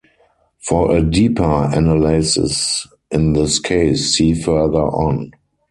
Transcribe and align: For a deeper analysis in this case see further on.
For 0.57 0.95
a 0.97 1.03
deeper 1.03 1.69
analysis 1.71 2.87
in 3.11 3.33
this 3.33 3.59
case 3.59 4.17
see 4.17 4.33
further 4.33 4.79
on. 4.87 5.31